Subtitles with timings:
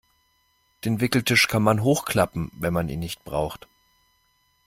[0.83, 3.67] Den Wickeltisch kann man hochklappen, wenn man ihn nicht braucht.